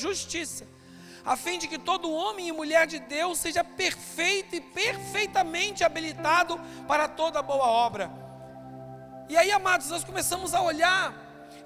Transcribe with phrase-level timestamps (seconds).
[0.00, 0.66] justiça,
[1.24, 6.58] a fim de que todo homem e mulher de Deus seja perfeito e perfeitamente habilitado
[6.88, 8.10] para toda boa obra.
[9.28, 11.14] E aí, amados, nós começamos a olhar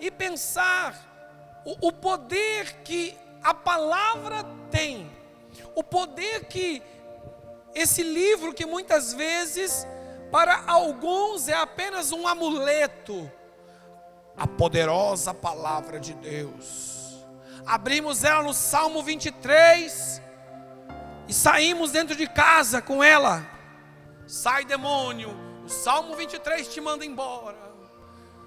[0.00, 5.10] e pensar o, o poder que a palavra tem,
[5.74, 6.82] o poder que
[7.74, 9.86] esse livro, que muitas vezes
[10.30, 13.30] para alguns é apenas um amuleto,
[14.36, 16.93] a poderosa palavra de Deus.
[17.66, 20.20] Abrimos ela no Salmo 23
[21.26, 23.46] e saímos dentro de casa com ela.
[24.26, 27.56] Sai demônio, o Salmo 23 te manda embora.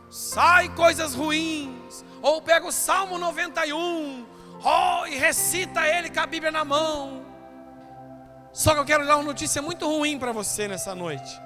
[0.10, 2.06] Sai coisas ruins.
[2.22, 4.26] Ou pega o Salmo 91,
[4.64, 7.26] oh, e recita ele com a Bíblia na mão.
[8.52, 11.40] Só que eu quero dar uma notícia muito ruim para você nessa noite.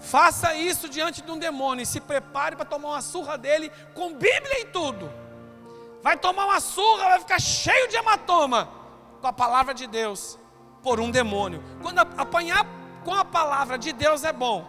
[0.00, 4.12] Faça isso diante de um demônio e se prepare para tomar uma surra dele com
[4.12, 5.10] Bíblia e tudo.
[6.02, 8.68] Vai tomar uma surra, vai ficar cheio de hematoma
[9.20, 10.38] com a palavra de Deus
[10.82, 11.62] por um demônio.
[11.82, 12.66] Quando apanhar
[13.04, 14.66] com a palavra de Deus é bom,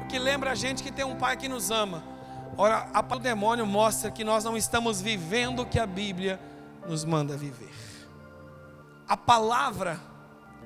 [0.00, 2.02] porque lembra a gente que tem um pai que nos ama.
[2.56, 6.40] Ora, a o demônio mostra que nós não estamos vivendo o que a Bíblia
[6.86, 7.72] nos manda viver.
[9.06, 10.00] A palavra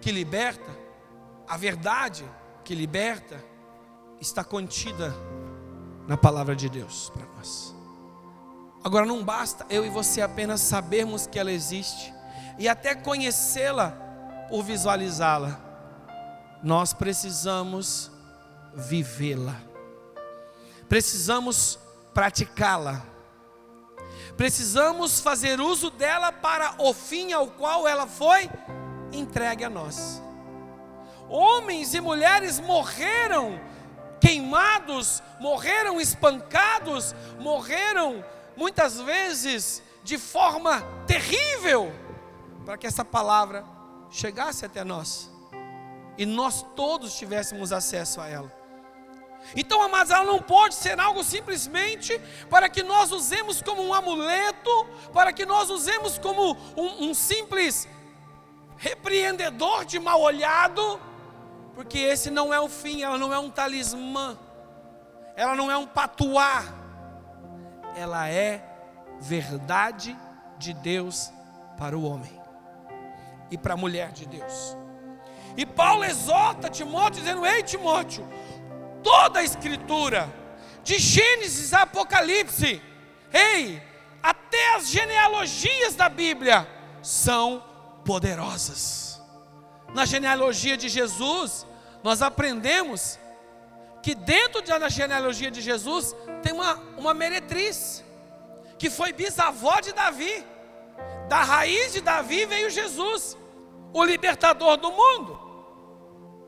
[0.01, 0.71] que liberta,
[1.49, 2.25] a verdade
[2.65, 3.43] que liberta,
[4.21, 5.15] está contida
[6.07, 7.82] na palavra de Deus para nós.
[8.85, 12.13] Agora não basta eu e você apenas sabermos que ela existe
[12.59, 13.91] e até conhecê-la
[14.49, 15.61] por visualizá-la.
[16.63, 18.11] Nós precisamos
[18.75, 19.57] vivê-la.
[20.89, 21.79] Precisamos
[22.13, 23.03] praticá-la.
[24.37, 28.51] Precisamos fazer uso dela para o fim ao qual ela foi
[29.13, 30.21] entregue a nós.
[31.29, 33.61] Homens e mulheres morreram
[34.21, 38.25] queimados, morreram espancados, morreram
[38.57, 41.93] muitas vezes de forma terrível,
[42.65, 43.65] para que essa palavra
[44.11, 45.31] chegasse até nós
[46.19, 48.53] e nós todos tivéssemos acesso a ela.
[49.57, 54.87] Então, amados, ela não pode ser algo simplesmente para que nós usemos como um amuleto,
[55.13, 57.89] para que nós usemos como um, um simples
[58.77, 61.01] repreendedor de mal olhado
[61.75, 64.39] porque esse não é o fim, ela não é um talismã,
[65.35, 66.65] ela não é um patuá,
[67.97, 68.63] ela é
[69.21, 70.17] verdade
[70.59, 71.31] de Deus
[71.79, 72.41] para o homem
[73.51, 74.77] e para a mulher de Deus.
[75.57, 78.27] E Paulo exorta Timóteo, dizendo: Ei, Timóteo,
[79.03, 80.29] toda a Escritura,
[80.83, 82.81] de Gênesis a Apocalipse,
[83.33, 83.83] ei,
[84.23, 86.67] até as genealogias da Bíblia,
[87.03, 87.63] são
[88.05, 89.03] poderosas
[89.95, 91.67] na genealogia de Jesus,
[92.03, 93.19] nós aprendemos
[94.03, 98.05] que dentro da genealogia de Jesus tem uma, uma meretriz,
[98.79, 100.45] que foi bisavó de Davi.
[101.29, 103.39] Da raiz de Davi veio Jesus,
[103.93, 105.41] o libertador do mundo.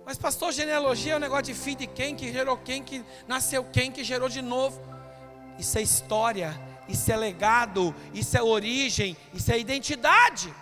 [0.05, 3.65] Mas, pastor, genealogia é um negócio de filho de quem, que gerou quem, que nasceu
[3.65, 4.83] quem, que gerou de novo.
[5.59, 10.53] Isso é história, isso é legado, isso é origem, isso é identidade.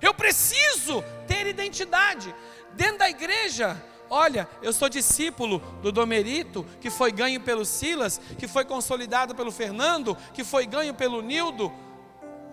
[0.00, 2.34] Eu preciso ter identidade.
[2.74, 3.76] Dentro da igreja,
[4.10, 9.52] olha, eu sou discípulo do Domerito, que foi ganho pelo Silas, que foi consolidado pelo
[9.52, 11.72] Fernando, que foi ganho pelo Nildo.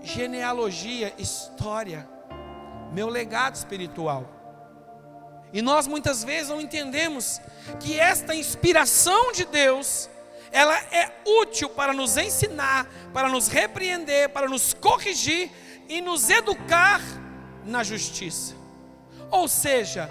[0.02, 2.08] Genealogia, história,
[2.94, 4.26] meu legado espiritual.
[5.52, 7.42] E nós muitas vezes não entendemos
[7.80, 10.10] que esta inspiração de Deus,
[10.52, 15.52] ela é útil para nos ensinar, para nos repreender, para nos corrigir
[15.90, 17.02] e nos educar
[17.66, 18.56] na justiça.
[19.32, 20.10] Ou seja,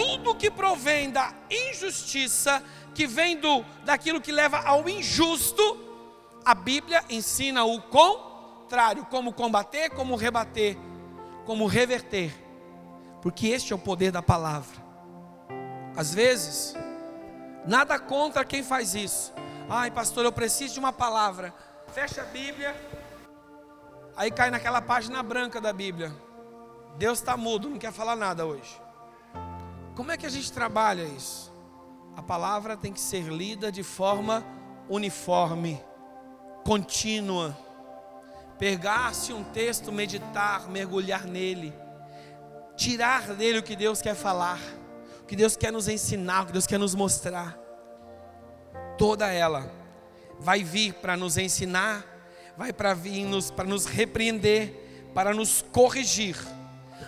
[0.00, 2.62] tudo que provém da injustiça,
[2.94, 5.62] que vem do daquilo que leva ao injusto,
[6.42, 10.78] a Bíblia ensina o contrário, como combater, como rebater,
[11.44, 12.32] como reverter.
[13.20, 14.80] Porque este é o poder da palavra.
[15.94, 16.74] Às vezes,
[17.66, 19.34] nada contra quem faz isso.
[19.68, 21.52] Ai, pastor, eu preciso de uma palavra.
[21.92, 22.74] Fecha a Bíblia.
[24.16, 26.10] Aí cai naquela página branca da Bíblia.
[26.96, 28.80] Deus está mudo, não quer falar nada hoje.
[30.00, 31.52] Como é que a gente trabalha isso?
[32.16, 34.42] A palavra tem que ser lida de forma
[34.88, 35.78] uniforme,
[36.64, 37.54] contínua.
[38.58, 41.74] Pegar-se um texto, meditar, mergulhar nele,
[42.78, 44.58] tirar dele o que Deus quer falar,
[45.20, 47.58] o que Deus quer nos ensinar, o que Deus quer nos mostrar.
[48.96, 49.70] Toda ela
[50.38, 52.06] vai vir para nos ensinar,
[52.56, 56.38] vai para vir nos, para nos repreender, para nos corrigir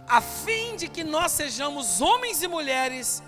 [0.09, 3.23] a fim de que nós sejamos homens e mulheres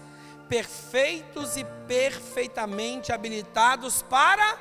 [0.49, 4.59] perfeitos e perfeitamente habilitados para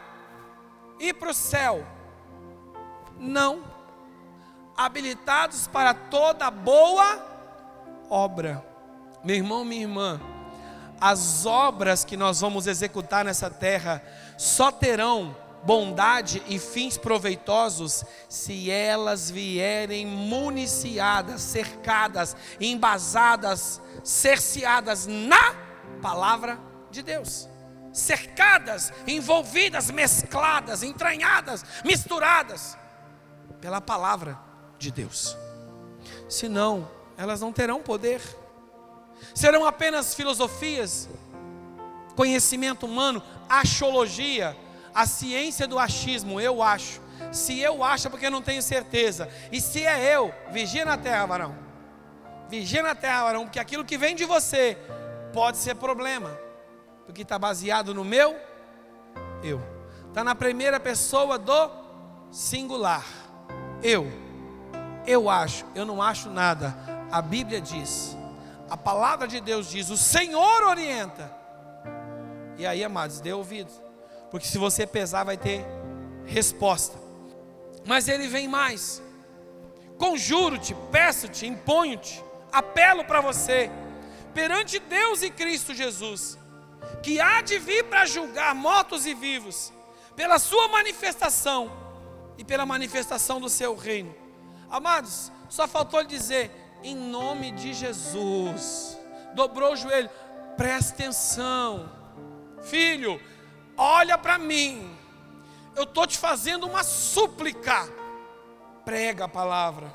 [0.99, 1.85] ir para o céu.
[3.19, 3.71] Não.
[4.75, 7.23] habilitados para toda boa
[8.09, 8.65] obra.
[9.23, 10.19] Meu irmão, minha irmã,
[10.99, 14.03] as obras que nós vamos executar nessa terra
[14.37, 25.55] só terão bondade e fins proveitosos se elas vierem municiadas, cercadas, embasadas, cerceadas na
[26.01, 26.59] palavra
[26.91, 27.49] de Deus.
[27.91, 32.77] Cercadas, envolvidas, mescladas, entranhadas, misturadas
[33.61, 34.37] pela palavra
[34.77, 35.37] de Deus.
[36.27, 38.21] Senão, elas não terão poder.
[39.33, 41.07] Serão apenas filosofias,
[42.15, 44.57] conhecimento humano, achologia,
[44.93, 47.01] a ciência do achismo, eu acho.
[47.31, 49.29] Se eu acho é porque eu não tenho certeza.
[49.51, 51.55] E se é eu, vigia na terra, varão.
[52.49, 54.77] Vigia na terra, varão, porque aquilo que vem de você
[55.31, 56.37] pode ser problema.
[57.05, 58.35] Porque está baseado no meu
[59.43, 59.61] eu.
[60.07, 61.71] Está na primeira pessoa do
[62.31, 63.05] singular.
[63.81, 64.11] Eu.
[65.05, 66.75] Eu acho, eu não acho nada.
[67.11, 68.15] A Bíblia diz,
[68.69, 71.31] a palavra de Deus diz, o Senhor orienta.
[72.57, 73.82] E aí, amados, dê ouvido
[74.33, 75.63] porque se você pesar, vai ter
[76.25, 76.97] resposta.
[77.85, 78.99] Mas ele vem mais.
[79.95, 82.19] Conjuro-te, peço-te, imponho-te,
[82.51, 83.69] apelo para você,
[84.33, 86.35] perante Deus e Cristo Jesus,
[87.03, 89.71] que há de vir para julgar mortos e vivos,
[90.15, 91.71] pela sua manifestação
[92.35, 94.15] e pela manifestação do seu reino.
[94.67, 96.49] Amados, só faltou lhe dizer,
[96.81, 98.97] em nome de Jesus.
[99.35, 100.09] Dobrou o joelho,
[100.57, 101.87] presta atenção,
[102.63, 103.21] filho
[103.77, 104.95] olha para mim,
[105.75, 107.87] eu estou te fazendo uma súplica.
[108.85, 109.91] Prega a palavra,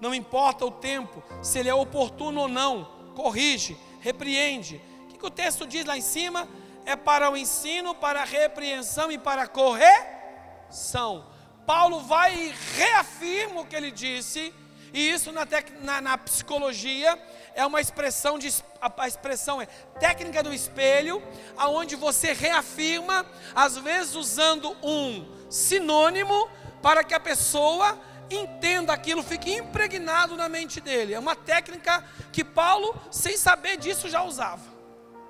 [0.00, 4.80] não importa o tempo, se ele é oportuno ou não, corrige, repreende.
[5.04, 6.48] O que, que o texto diz lá em cima?
[6.84, 11.26] É para o ensino, para a repreensão e para a correção.
[11.66, 14.54] Paulo vai e reafirma o que ele disse,
[14.96, 15.46] e isso na,
[15.82, 17.22] na, na psicologia
[17.54, 18.48] é uma expressão de
[18.80, 19.66] a, expressão é
[20.00, 21.22] técnica do espelho,
[21.54, 26.48] aonde você reafirma, às vezes usando um sinônimo
[26.80, 28.00] para que a pessoa
[28.30, 31.12] entenda aquilo, fique impregnado na mente dele.
[31.12, 32.02] É uma técnica
[32.32, 34.64] que Paulo, sem saber disso, já usava.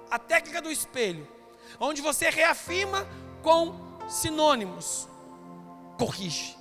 [0.09, 1.27] A técnica do espelho,
[1.81, 3.05] onde você reafirma
[3.43, 3.75] com
[4.09, 5.09] sinônimos.
[5.99, 6.57] Corrige.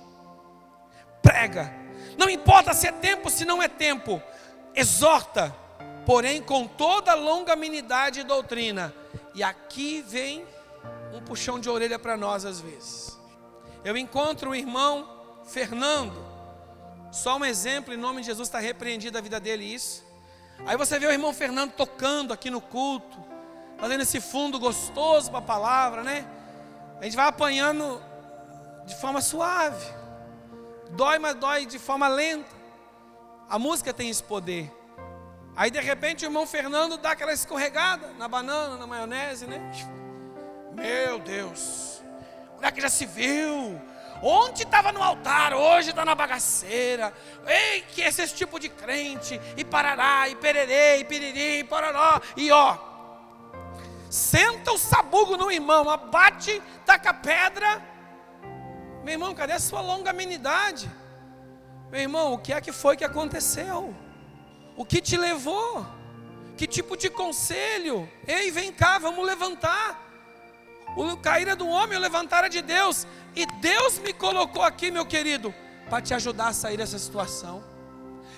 [1.22, 1.85] Prega.
[2.16, 4.22] Não importa se é tempo, se não é tempo
[4.74, 5.54] exorta,
[6.04, 8.94] porém com toda longanimidade e doutrina.
[9.34, 10.46] E aqui vem
[11.12, 13.18] um puxão de orelha para nós às vezes.
[13.84, 15.08] Eu encontro o irmão
[15.44, 16.24] Fernando,
[17.12, 20.04] só um exemplo, em nome de Jesus está repreendido a vida dele isso.
[20.66, 23.16] Aí você vê o irmão Fernando tocando aqui no culto,
[23.78, 26.26] fazendo esse fundo gostoso para a palavra, né?
[27.00, 28.02] A gente vai apanhando
[28.86, 29.86] de forma suave,
[30.90, 32.54] dói, mas dói de forma lenta.
[33.48, 34.72] A música tem esse poder.
[35.56, 39.60] Aí de repente o irmão Fernando dá aquela escorregada na banana, na maionese, né?
[40.74, 42.02] Meu Deus,
[42.56, 43.80] onde é que já se viu?
[44.22, 47.12] Ontem estava no altar, hoje está na bagaceira.
[47.46, 52.20] Ei, que esse, esse tipo de crente, e parará, e pererê, e piriri, e pororó,
[52.36, 52.76] e ó.
[54.10, 57.82] Senta o sabugo no irmão, abate, taca pedra.
[59.06, 60.90] Meu irmão, cadê a sua longanimidade?
[61.92, 63.94] Meu irmão, o que é que foi que aconteceu?
[64.76, 65.86] O que te levou?
[66.56, 68.10] Que tipo de conselho?
[68.26, 70.02] Ei, vem cá, vamos levantar.
[70.96, 73.06] O cair do homem, o levantar é de Deus.
[73.36, 75.54] E Deus me colocou aqui, meu querido,
[75.88, 77.62] para te ajudar a sair dessa situação.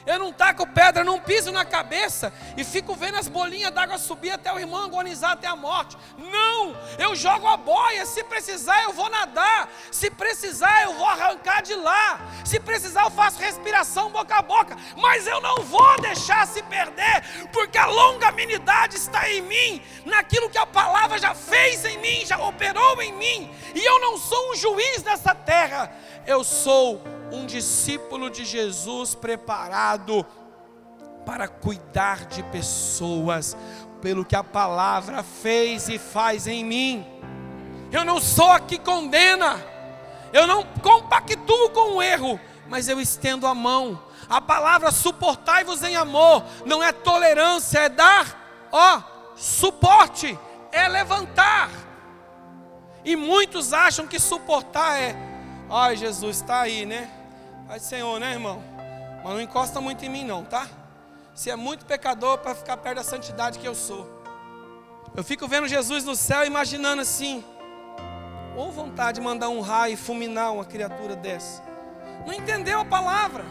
[0.09, 4.31] Eu não taco pedra, não piso na cabeça e fico vendo as bolinhas d'água subir
[4.31, 5.99] até o irmão agonizar até a morte.
[6.17, 8.07] Não, eu jogo a boia.
[8.07, 9.69] Se precisar, eu vou nadar.
[9.93, 12.23] Se precisar, eu vou arrancar de lá.
[12.43, 14.75] Se precisar, eu faço respiração boca a boca.
[14.97, 17.23] Mas eu não vou deixar se perder,
[17.53, 22.39] porque a longanimidade está em mim, naquilo que a palavra já fez em mim, já
[22.39, 23.55] operou em mim.
[23.75, 25.93] E eu não sou um juiz dessa terra,
[26.27, 30.25] eu sou um discípulo de Jesus preparado
[31.25, 33.57] para cuidar de pessoas,
[34.01, 37.07] pelo que a palavra fez e faz em mim.
[37.93, 39.63] Eu não sou a que condena,
[40.33, 44.03] eu não compactuo com o erro, mas eu estendo a mão.
[44.29, 49.03] A palavra suportai-vos em amor não é tolerância, é dar, ó,
[49.37, 50.39] suporte,
[50.71, 51.71] é levantar.
[53.05, 55.17] E muitos acham que suportar é,
[55.71, 57.18] ai Jesus, está aí, né?
[57.71, 58.63] Ai, Senhor, né, irmão?
[59.23, 60.67] Mas não encosta muito em mim, não, tá?
[61.35, 64.09] Se é muito pecador para ficar perto da santidade que eu sou.
[65.15, 67.45] Eu fico vendo Jesus no céu, imaginando assim,
[68.57, 71.63] ou vontade de mandar um raio e fulminar uma criatura dessa.
[72.27, 73.45] Não entendeu a palavra.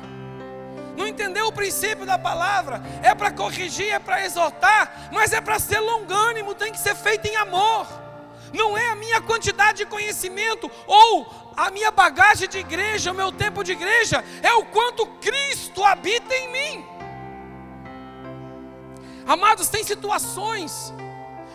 [0.97, 2.81] não entendeu o princípio da palavra.
[3.03, 7.27] É para corrigir, é para exortar, mas é para ser longânimo, tem que ser feito
[7.27, 7.85] em amor.
[8.53, 13.31] Não é a minha quantidade de conhecimento ou a minha bagagem de igreja, o meu
[13.31, 16.85] tempo de igreja, é o quanto Cristo habita em mim.
[19.25, 20.93] Amados, tem situações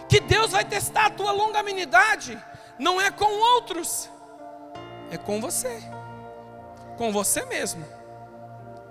[0.08, 2.38] que Deus vai testar a tua longanimidade,
[2.78, 4.10] não é com outros,
[5.10, 5.82] é com você,
[6.98, 7.84] com você mesmo.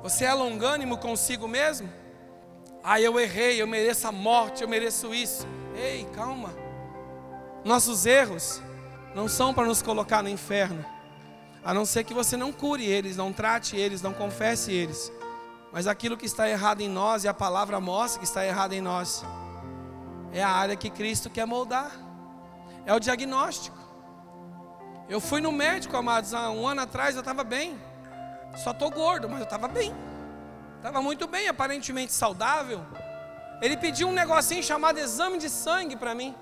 [0.01, 1.91] Você é longânimo consigo mesmo?
[2.83, 5.45] Ah, eu errei, eu mereço a morte, eu mereço isso.
[5.75, 6.60] Ei, calma.
[7.63, 8.61] Nossos erros
[9.13, 10.83] não são para nos colocar no inferno,
[11.63, 15.11] a não ser que você não cure eles, não trate eles, não confesse eles.
[15.71, 18.81] Mas aquilo que está errado em nós, e a palavra mostra que está errado em
[18.81, 19.23] nós,
[20.33, 21.91] é a área que Cristo quer moldar,
[22.85, 23.77] é o diagnóstico.
[25.07, 27.79] Eu fui no médico, amados, há um ano atrás eu estava bem,
[28.63, 29.93] só estou gordo, mas eu estava bem,
[30.77, 32.81] estava muito bem, aparentemente saudável.
[33.61, 36.33] Ele pediu um negocinho chamado exame de sangue para mim.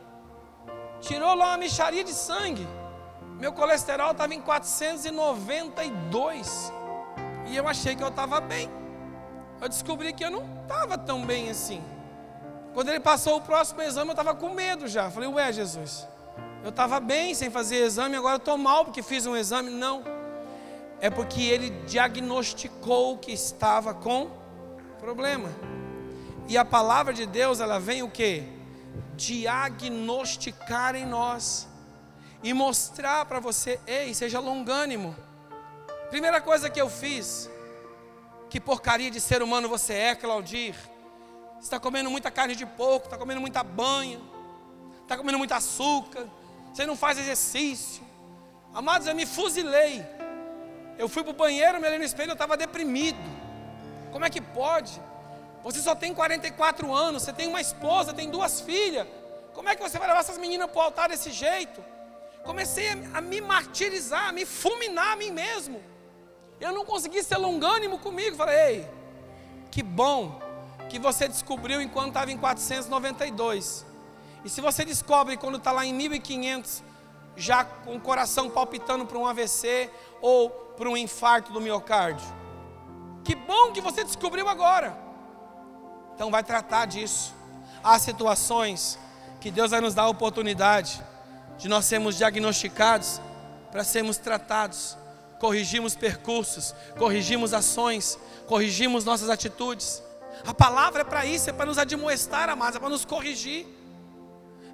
[1.02, 2.68] Tirou lá uma micharia de sangue.
[3.40, 6.74] Meu colesterol estava em 492.
[7.48, 8.70] E eu achei que eu estava bem.
[9.62, 11.84] Eu descobri que eu não estava tão bem assim.
[12.74, 15.10] Quando ele passou o próximo exame, eu estava com medo já.
[15.10, 16.08] Falei, ué, Jesus,
[16.64, 19.70] eu estava bem sem fazer exame, agora estou mal porque fiz um exame.
[19.70, 20.04] Não.
[21.02, 24.30] É porque ele diagnosticou que estava com
[25.00, 25.50] problema.
[26.48, 28.44] E a palavra de Deus, ela vem o quê?
[29.20, 31.68] Diagnosticar em nós
[32.42, 35.14] e mostrar para você, ei, seja longânimo.
[36.10, 37.50] Primeira coisa que eu fiz,
[38.50, 40.74] que porcaria de ser humano você é, Claudir.
[41.62, 44.22] Está comendo muita carne de porco, está comendo muita banha,
[45.02, 46.26] está comendo muito açúcar,
[46.74, 48.02] você não faz exercício.
[48.74, 50.06] Amados, eu me fuzilei.
[50.98, 53.20] Eu fui para o banheiro, me olhei no espelho, eu estava deprimido.
[54.12, 55.02] Como é que pode?
[55.64, 59.08] Você só tem 44 anos, você tem uma esposa, tem duas filhas.
[59.54, 61.84] Como é que você vai levar essas meninas para o altar desse jeito?
[62.44, 65.84] Comecei a, me martirizar, a me fulminar a mim mesmo.
[66.60, 68.38] Eu não consegui ser longânimo comigo.
[68.38, 68.88] Falei, ei,
[69.70, 70.40] que bom
[70.90, 73.86] que você descobriu enquanto estava em 492.
[74.44, 76.84] E se você descobre quando está lá em 1500,
[77.36, 79.90] já com o coração palpitando para um AVC
[80.22, 82.28] ou para um infarto do miocárdio.
[83.24, 85.09] Que bom que você descobriu agora.
[86.20, 87.34] Então vai tratar disso.
[87.82, 89.00] Há situações
[89.40, 91.02] que Deus vai nos dar a oportunidade
[91.58, 93.22] de nós sermos diagnosticados
[93.72, 94.98] para sermos tratados.
[95.40, 100.04] Corrigimos percursos, corrigimos ações, corrigimos nossas atitudes.
[100.46, 103.66] A palavra é para isso, é para nos admoestar, amados, é para nos corrigir.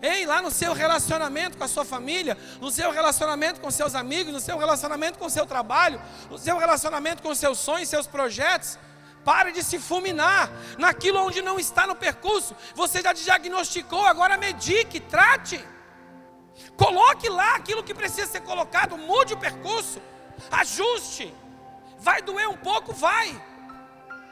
[0.02, 4.34] Ei, lá no seu relacionamento com a sua família, no seu relacionamento com seus amigos,
[4.34, 8.08] no seu relacionamento com o seu trabalho, no seu relacionamento com os seus sonhos, seus
[8.08, 8.80] projetos,
[9.26, 12.56] Pare de se fulminar naquilo onde não está no percurso.
[12.76, 15.60] Você já diagnosticou, agora medique, trate.
[16.78, 20.00] Coloque lá aquilo que precisa ser colocado, mude o percurso,
[20.52, 21.34] ajuste.
[21.98, 22.94] Vai doer um pouco?
[22.94, 23.28] Vai.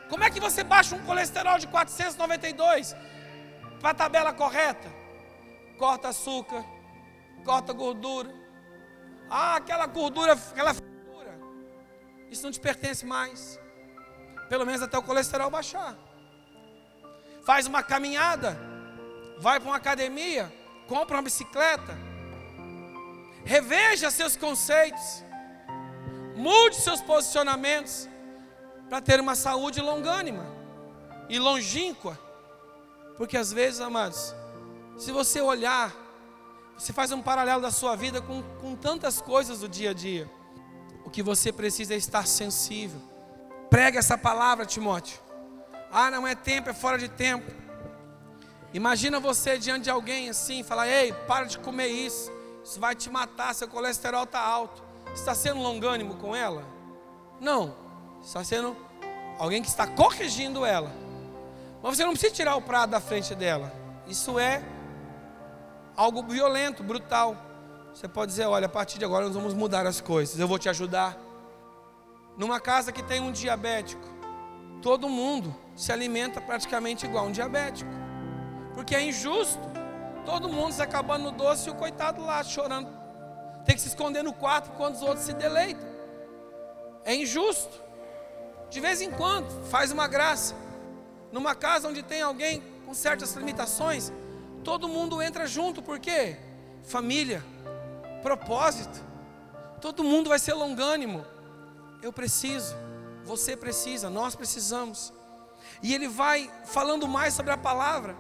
[0.10, 2.96] Como é que você baixa um colesterol de 492
[3.80, 4.94] para a tabela correta?
[5.80, 6.64] Corta açúcar,
[7.44, 8.32] corta gordura.
[9.28, 11.40] Ah, aquela gordura, aquela gordura.
[12.30, 13.62] Isso não te pertence mais
[14.50, 15.96] pelo menos até o colesterol baixar.
[17.44, 18.58] Faz uma caminhada,
[19.40, 20.54] vai para uma academia,
[20.88, 21.98] compra uma bicicleta,
[23.44, 25.24] reveja seus conceitos,
[26.36, 28.08] mude seus posicionamentos
[28.90, 30.46] para ter uma saúde longânima
[31.30, 32.20] e longínqua.
[33.18, 34.34] Porque às vezes, amados,
[34.98, 35.94] se você olhar,
[36.78, 40.30] você faz um paralelo da sua vida com, com tantas coisas do dia a dia.
[41.06, 43.12] O que você precisa é estar sensível
[43.74, 45.20] Prega essa palavra, Timóteo.
[45.92, 47.51] Ah, não é tempo, é fora de tempo.
[48.72, 52.32] Imagina você diante de alguém assim, falar: Ei, para de comer isso,
[52.63, 54.84] isso vai te matar, seu colesterol está alto.
[55.15, 56.63] Está sendo longânimo com ela?
[57.42, 57.75] Não,
[58.22, 58.77] está sendo
[59.39, 60.92] alguém que está corrigindo ela.
[61.82, 63.74] Mas você não precisa tirar o prato da frente dela.
[64.06, 64.63] Isso é
[65.98, 67.36] algo violento, brutal.
[67.92, 70.60] Você pode dizer: Olha, a partir de agora nós vamos mudar as coisas, eu vou
[70.60, 71.23] te ajudar.
[72.38, 74.08] Numa casa que tem um diabético,
[74.82, 77.90] todo mundo se alimenta praticamente igual um diabético.
[78.74, 79.62] Porque é injusto.
[80.25, 82.90] Todo mundo se acabando no doce e o coitado lá chorando.
[83.66, 85.88] Tem que se esconder no quarto quando os outros se deleitam.
[87.06, 87.82] É injusto.
[88.70, 90.56] De vez em quando, faz uma graça.
[91.32, 94.12] Numa casa onde tem alguém com certas limitações,
[94.63, 96.38] todo mundo entra junto, por quê?
[96.84, 97.44] Família,
[98.22, 99.04] propósito.
[99.80, 101.25] Todo mundo vai ser longânimo.
[102.04, 102.76] Eu preciso.
[103.24, 105.14] Você precisa, nós precisamos.
[105.82, 108.14] E ele vai falando mais sobre a palavra.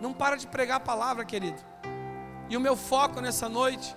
[0.00, 1.62] Não para de pregar a palavra, querido.
[2.48, 3.94] E o meu foco nessa noite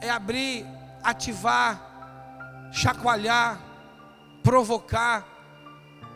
[0.00, 0.64] é abrir,
[1.02, 3.60] ativar, chacoalhar,
[4.44, 5.26] provocar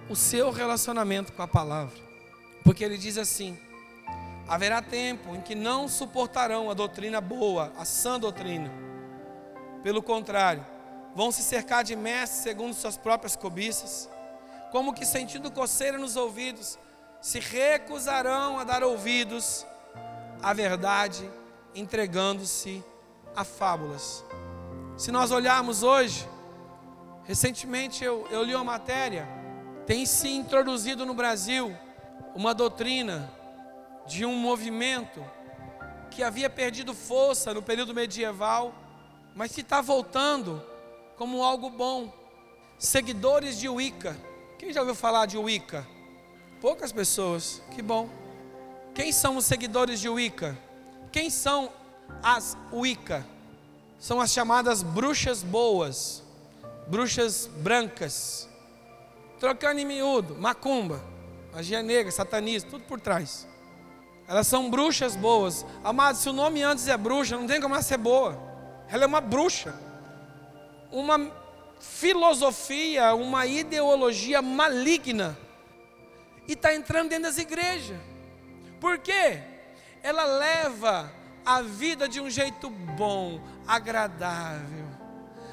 [0.09, 1.99] o seu relacionamento com a palavra.
[2.62, 3.59] Porque ele diz assim:
[4.47, 8.71] haverá tempo em que não suportarão a doutrina boa, a sã doutrina.
[9.83, 10.65] Pelo contrário,
[11.14, 14.09] vão se cercar de mestres segundo suas próprias cobiças,
[14.71, 16.79] como que sentindo coceira nos ouvidos,
[17.21, 19.67] se recusarão a dar ouvidos
[20.43, 21.29] à verdade,
[21.75, 22.83] entregando-se
[23.35, 24.25] a fábulas.
[24.97, 26.29] Se nós olharmos hoje,
[27.25, 29.29] recentemente eu, eu li uma matéria,
[29.87, 31.76] tem se introduzido no Brasil
[32.35, 33.31] uma doutrina
[34.07, 35.25] de um movimento
[36.11, 38.75] que havia perdido força no período medieval,
[39.35, 40.62] mas que está voltando
[41.21, 42.11] como algo bom.
[42.79, 44.17] Seguidores de Wicca.
[44.59, 45.87] Quem já ouviu falar de Wicca?
[46.62, 48.09] Poucas pessoas, que bom.
[48.95, 50.57] Quem são os seguidores de Wicca?
[51.12, 51.71] Quem são
[52.23, 53.23] as Wicca?
[53.99, 56.23] São as chamadas bruxas boas,
[56.87, 58.49] bruxas brancas.
[59.39, 61.05] Trocando em miúdo, macumba,
[61.53, 63.47] magia negra, satanismo, tudo por trás.
[64.27, 65.67] Elas são bruxas boas.
[65.85, 68.41] Amados, se o nome antes é bruxa, não tem como ela ser boa.
[68.89, 69.89] Ela é uma bruxa.
[70.90, 71.30] Uma
[71.78, 75.37] filosofia, uma ideologia maligna
[76.47, 77.99] e está entrando dentro das igrejas.
[78.80, 79.40] Por quê?
[80.02, 81.12] Ela leva
[81.44, 84.87] a vida de um jeito bom, agradável,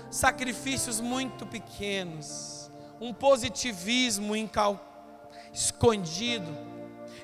[0.10, 4.80] sacrifícios muito pequenos, um positivismo incal...
[5.54, 6.58] escondido.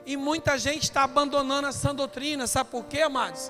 [0.06, 3.50] E muita gente está abandonando a sã doutrina, sabe por quê, amados?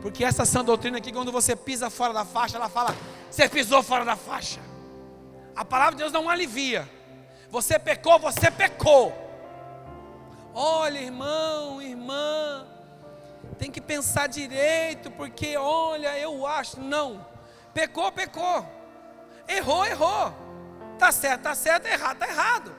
[0.00, 2.96] Porque essa sã doutrina aqui, quando você pisa fora da faixa, ela fala:
[3.30, 4.60] você pisou fora da faixa.
[5.54, 6.88] A palavra de Deus não alivia.
[7.50, 9.12] Você pecou, você pecou.
[10.52, 12.66] Olha, irmão, irmã,
[13.58, 16.80] tem que pensar direito, porque olha, eu acho.
[16.80, 17.24] Não.
[17.72, 18.66] Pecou, pecou.
[19.46, 20.34] Errou, errou.
[20.98, 22.76] Tá certo, tá certo, errado, tá errado.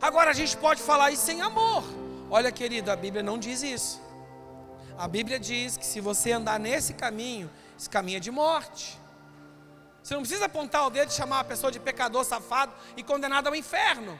[0.00, 1.84] Agora a gente pode falar isso sem amor.
[2.30, 4.00] Olha, querido, a Bíblia não diz isso.
[4.96, 9.01] A Bíblia diz que se você andar nesse caminho, esse caminho é de morte.
[10.02, 13.46] Você não precisa apontar o dedo e chamar a pessoa de pecador safado e condenado
[13.48, 14.18] ao inferno.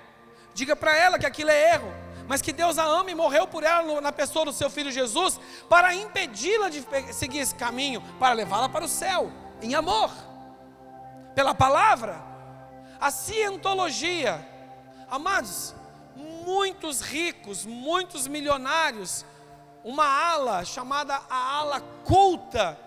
[0.54, 1.92] Diga para ela que aquilo é erro
[2.26, 5.40] mas que Deus a ama e morreu por ela na pessoa do seu filho Jesus,
[5.68, 10.10] para impedi-la de seguir esse caminho, para levá-la para o céu, em amor,
[11.34, 12.22] pela palavra.
[13.00, 14.48] A cientologia,
[15.10, 15.74] amados,
[16.16, 19.24] muitos ricos, muitos milionários,
[19.84, 22.78] uma ala chamada a ala culta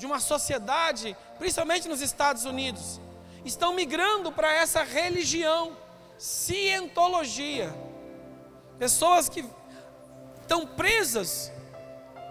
[0.00, 3.00] de uma sociedade, principalmente nos Estados Unidos,
[3.44, 5.76] estão migrando para essa religião,
[6.18, 7.72] cientologia
[8.80, 9.44] Pessoas que
[10.40, 11.52] estão presas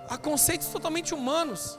[0.10, 1.78] a conceitos totalmente humanos.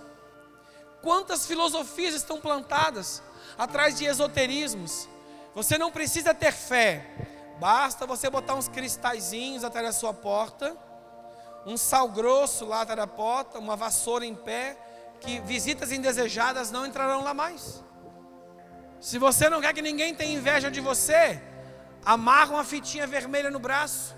[1.03, 3.21] Quantas filosofias estão plantadas
[3.59, 5.09] atrás de esoterismos?
[5.57, 7.05] Você não precisa ter fé,
[7.59, 10.77] basta você botar uns cristalzinhos atrás da sua porta,
[11.67, 14.79] um sal grosso lá atrás da porta, uma vassoura em pé,
[15.21, 17.85] que visitas indesejadas não entrarão lá mais.
[19.01, 21.41] Se você não quer que ninguém tenha inveja de você,
[22.05, 24.17] amarra uma fitinha vermelha no braço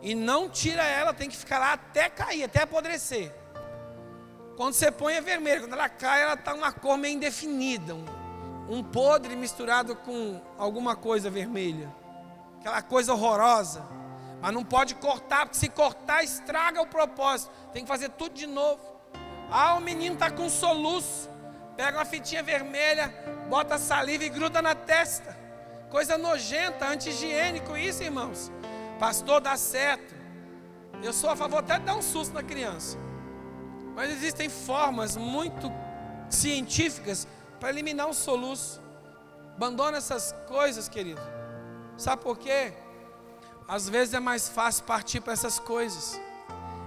[0.00, 3.32] e não tira ela, tem que ficar lá até cair, até apodrecer.
[4.56, 8.04] Quando você põe é vermelho, quando ela cai, ela está uma cor meio indefinida, um,
[8.68, 11.90] um podre misturado com alguma coisa vermelha,
[12.60, 13.82] aquela coisa horrorosa.
[14.42, 17.52] Mas não pode cortar, porque se cortar estraga o propósito.
[17.72, 18.91] Tem que fazer tudo de novo.
[19.54, 21.28] Ah, o menino está com soluço.
[21.76, 23.12] Pega uma fitinha vermelha,
[23.50, 25.36] bota saliva e gruda na testa.
[25.90, 28.50] Coisa nojenta, anti-higiênico isso, irmãos.
[28.98, 30.14] Pastor, dá certo.
[31.02, 32.96] Eu sou a favor até de dar um susto na criança.
[33.94, 35.70] Mas existem formas muito
[36.30, 37.28] científicas
[37.60, 38.80] para eliminar um soluço.
[39.54, 41.20] Abandona essas coisas, querido.
[41.98, 42.72] Sabe por quê?
[43.68, 46.18] Às vezes é mais fácil partir para essas coisas,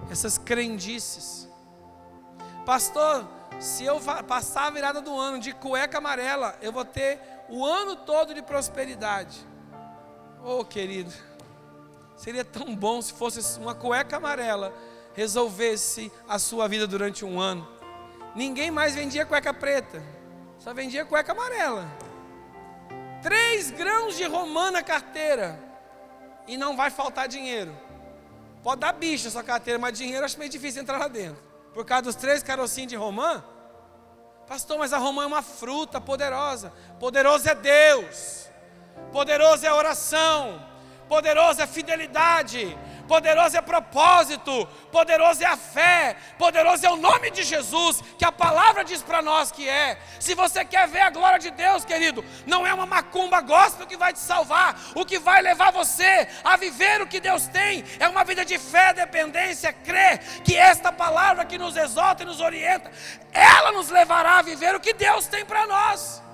[0.10, 1.45] essas crendices.
[2.66, 3.28] Pastor,
[3.60, 7.96] se eu passar a virada do ano de cueca amarela, eu vou ter o ano
[7.96, 9.46] todo de prosperidade.
[10.44, 11.14] Oh, querido.
[12.18, 14.74] Seria tão bom se fosse uma cueca amarela
[15.14, 17.68] resolvesse a sua vida durante um ano.
[18.36, 20.04] Ninguém mais vendia cueca preta,
[20.60, 21.88] só vendia cueca amarela.
[23.22, 25.58] Três grãos de romã na carteira
[26.48, 27.76] e não vai faltar dinheiro.
[28.62, 31.45] Pode dar bicho a sua carteira, mas dinheiro acho meio difícil entrar lá dentro.
[31.76, 33.44] Por causa dos três carocinhos de romã.
[34.48, 36.74] Pastor, mas a romã é uma fruta poderosa.
[37.00, 38.46] Poderoso é Deus
[39.12, 40.62] poderoso é oração,
[41.08, 42.78] poderoso é fidelidade,
[43.08, 48.32] poderoso é propósito, poderoso é a fé, poderoso é o nome de Jesus, que a
[48.32, 49.98] palavra diz para nós que é.
[50.20, 53.98] Se você quer ver a glória de Deus, querido, não é uma macumba gospel que
[53.98, 58.08] vai te salvar, o que vai levar você a viver o que Deus tem é
[58.08, 62.92] uma vida de fé, dependência, crer que esta palavra que nos exalta e nos orienta,
[63.32, 66.25] ela nos levará a viver o que Deus tem para nós.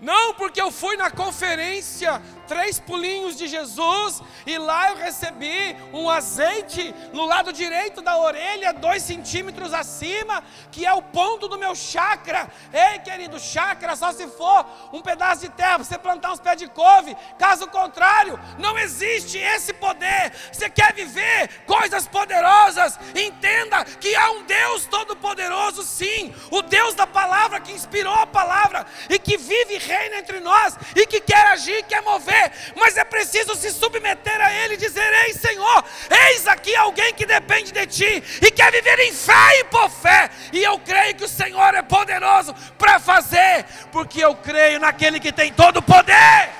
[0.00, 6.10] Não porque eu fui na conferência três pulinhos de Jesus e lá eu recebi um
[6.10, 11.74] azeite no lado direito da orelha, dois centímetros acima, que é o ponto do meu
[11.74, 12.50] chakra.
[12.72, 16.66] Ei, querido, chakra só se for um pedaço de terra você plantar uns pés de
[16.66, 17.16] couve.
[17.38, 20.32] Caso contrário, não existe esse poder.
[20.52, 22.98] Você quer viver coisas poderosas?
[23.14, 28.86] Entenda que há um Deus todo-poderoso, sim, o Deus da palavra que inspirou a palavra
[29.08, 33.54] e que vive reina entre nós e que quer agir, quer mover mas é preciso
[33.54, 35.84] se submeter a Ele e dizer: Ei, Senhor,
[36.28, 40.30] eis aqui alguém que depende de Ti e quer viver em fé e por fé,
[40.52, 45.32] e eu creio que o Senhor é poderoso para fazer, porque eu creio naquele que
[45.32, 46.50] tem todo o poder.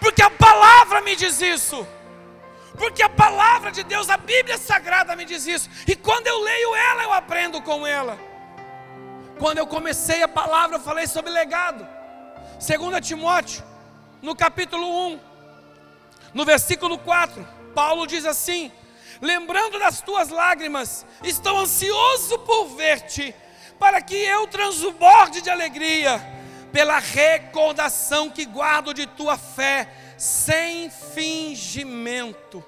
[0.00, 1.86] Porque a palavra me diz isso.
[2.76, 5.68] Porque a palavra de Deus, a Bíblia Sagrada me diz isso.
[5.84, 8.16] E quando eu leio ela, eu aprendo com ela.
[9.38, 11.86] Quando eu comecei a palavra, eu falei sobre legado.
[12.58, 13.62] 2 Timóteo,
[14.20, 15.20] no capítulo 1,
[16.34, 18.72] no versículo 4, Paulo diz assim:
[19.20, 23.34] Lembrando das tuas lágrimas, estou ansioso por ver-te,
[23.78, 26.20] para que eu transborde de alegria,
[26.72, 32.64] pela recordação que guardo de tua fé, sem fingimento.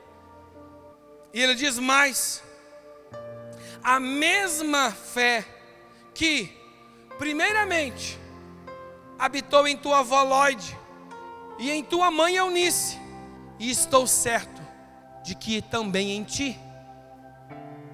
[1.34, 2.44] E ele diz mais:
[3.82, 5.44] a mesma fé
[6.14, 6.59] que
[7.20, 8.18] primeiramente,
[9.18, 10.74] habitou em tua avó Lloyd
[11.58, 12.98] e em tua mãe Eunice,
[13.58, 14.62] e estou certo
[15.22, 16.58] de que também em ti.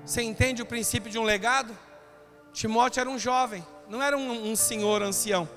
[0.05, 1.77] Você entende o princípio de um legado?
[2.53, 5.49] Timóteo era um jovem, não era um, um senhor ancião.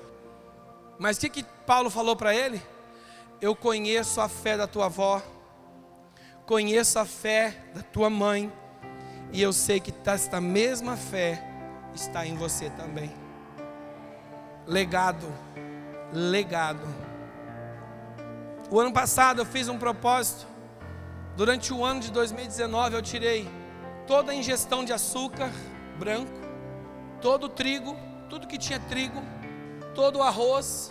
[0.98, 2.60] Mas o que, que Paulo falou para ele?
[3.40, 5.22] Eu conheço a fé da tua avó,
[6.44, 8.52] conheço a fé da tua mãe,
[9.32, 11.40] e eu sei que esta mesma fé
[11.94, 13.19] está em você também
[14.70, 15.26] legado,
[16.12, 16.86] legado.
[18.70, 20.46] O ano passado eu fiz um propósito.
[21.36, 23.50] Durante o ano de 2019 eu tirei
[24.06, 25.50] toda a ingestão de açúcar
[25.98, 26.30] branco,
[27.20, 27.96] todo o trigo,
[28.28, 29.20] tudo que tinha trigo,
[29.92, 30.90] todo o arroz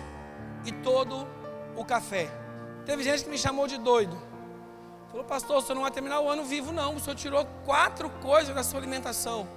[0.65, 1.25] e todo
[1.77, 2.29] o café.
[2.85, 4.17] Teve gente que me chamou de doido.
[5.09, 6.95] Falou, pastor, o senhor não vai terminar o ano vivo, não.
[6.95, 9.47] O senhor tirou quatro coisas da sua alimentação.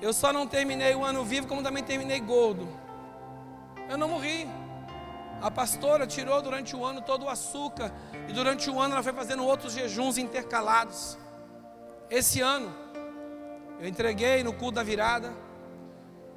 [0.00, 2.85] Eu só não terminei o ano vivo, como também terminei gordo.
[3.88, 4.48] Eu não morri.
[5.40, 7.92] A pastora tirou durante o ano todo o açúcar
[8.28, 11.18] e durante o ano ela foi fazendo outros jejuns intercalados.
[12.10, 12.74] Esse ano
[13.78, 15.32] eu entreguei no culto da virada.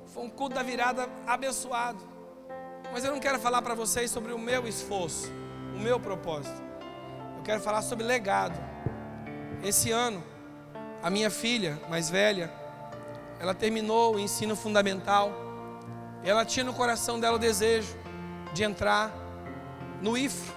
[0.08, 2.04] Foi um culto da virada abençoado.
[2.92, 5.32] Mas eu não quero falar para vocês sobre o meu esforço,
[5.76, 6.62] o meu propósito.
[7.38, 8.60] Eu quero falar sobre legado.
[9.64, 10.24] Esse ano,
[11.02, 12.52] a minha filha mais velha,
[13.40, 15.49] ela terminou o ensino fundamental
[16.24, 17.98] ela tinha no coração dela o desejo
[18.54, 19.12] de entrar
[20.02, 20.54] no IFRO.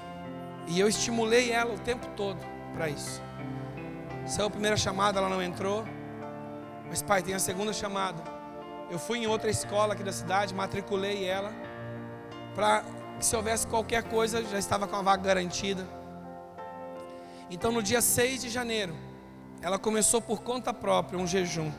[0.66, 2.38] E eu estimulei ela o tempo todo
[2.74, 3.20] para isso.
[4.38, 5.84] É a primeira chamada, ela não entrou.
[6.88, 8.22] Mas, pai, tem a segunda chamada.
[8.90, 11.52] Eu fui em outra escola aqui da cidade, matriculei ela.
[12.54, 12.84] Para
[13.18, 15.86] que se houvesse qualquer coisa, já estava com a vaga garantida.
[17.50, 18.94] Então, no dia 6 de janeiro,
[19.60, 21.72] ela começou por conta própria um jejum.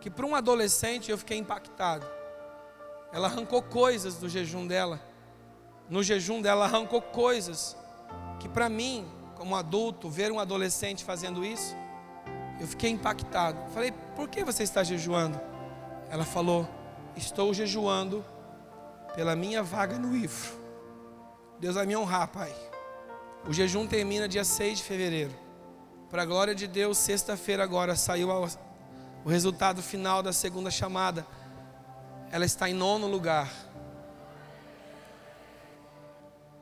[0.00, 2.06] Que para um adolescente eu fiquei impactado.
[3.12, 5.00] Ela arrancou coisas do jejum dela.
[5.88, 7.76] No jejum dela, arrancou coisas
[8.40, 11.76] que, para mim, como adulto, ver um adolescente fazendo isso,
[12.58, 13.70] eu fiquei impactado.
[13.72, 15.40] Falei, por que você está jejuando?
[16.08, 16.68] Ela falou,
[17.16, 18.24] estou jejuando
[19.14, 20.56] pela minha vaga no IFRO.
[21.58, 22.54] Deus vai me honrar, Pai.
[23.46, 25.32] O jejum termina dia 6 de fevereiro.
[26.08, 28.28] Para a glória de Deus, sexta-feira agora saiu
[29.24, 31.26] o resultado final da segunda chamada
[32.32, 33.52] ela está em nono lugar.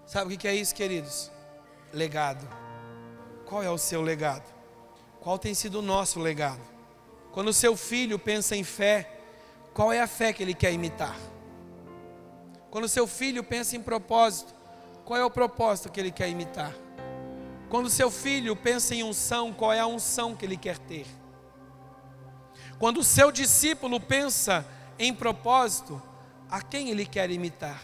[0.05, 1.31] Sabe o que é isso, queridos?
[1.93, 2.45] Legado.
[3.47, 4.53] Qual é o seu legado?
[5.21, 6.61] Qual tem sido o nosso legado?
[7.31, 9.09] Quando o seu filho pensa em fé,
[9.73, 11.17] qual é a fé que ele quer imitar?
[12.69, 14.53] Quando o seu filho pensa em propósito,
[15.05, 16.75] qual é o propósito que ele quer imitar?
[17.69, 21.07] Quando o seu filho pensa em unção, qual é a unção que ele quer ter?
[22.77, 24.67] Quando o seu discípulo pensa
[25.01, 26.01] em propósito
[26.51, 27.81] a quem ele quer imitar.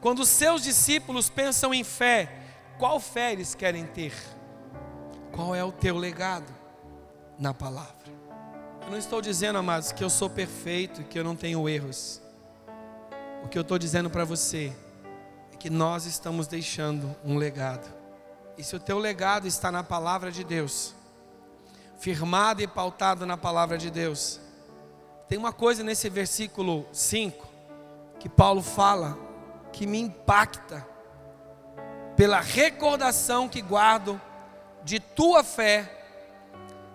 [0.00, 2.30] Quando os seus discípulos pensam em fé,
[2.76, 4.12] qual fé eles querem ter?
[5.30, 6.52] Qual é o teu legado
[7.38, 7.94] na palavra?
[8.82, 12.20] Eu não estou dizendo, amados, que eu sou perfeito e que eu não tenho erros.
[13.44, 14.76] O que eu estou dizendo para você
[15.52, 17.86] é que nós estamos deixando um legado.
[18.58, 20.94] E se o teu legado está na palavra de Deus,
[21.96, 24.40] firmado e pautado na palavra de Deus,
[25.28, 27.48] tem uma coisa nesse versículo 5
[28.18, 29.18] que Paulo fala
[29.72, 30.86] que me impacta
[32.16, 34.20] pela recordação que guardo
[34.84, 35.90] de tua fé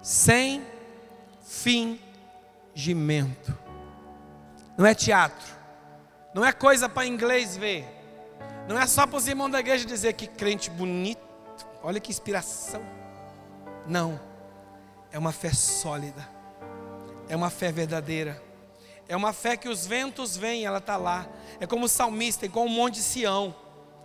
[0.01, 0.65] sem
[1.41, 3.57] fingimento.
[4.77, 5.53] Não é teatro,
[6.33, 7.85] não é coisa para inglês ver,
[8.67, 11.19] não é só para os irmãos da igreja dizer que crente bonito,
[11.83, 12.81] olha que inspiração.
[13.85, 14.19] Não,
[15.11, 16.38] é uma fé sólida,
[17.29, 18.49] é uma fé verdadeira
[19.09, 21.27] é uma fé que os ventos vêm, ela está lá.
[21.59, 23.55] É como o salmista, igual um monte de Sião,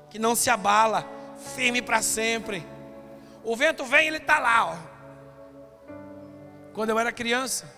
[0.08, 1.06] que não se abala,
[1.54, 2.66] firme para sempre.
[3.44, 4.64] O vento vem, ele está lá.
[4.72, 4.76] Ó.
[6.72, 7.70] Quando eu era criança,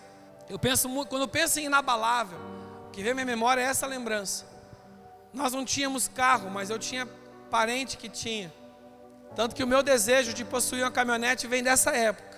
[0.49, 2.39] eu penso muito, quando eu penso em inabalável,
[2.87, 4.45] o que vem à minha memória é essa lembrança.
[5.33, 7.05] Nós não tínhamos carro, mas eu tinha
[7.51, 8.53] parente que tinha.
[9.35, 12.37] Tanto que o meu desejo de possuir uma caminhonete vem dessa época.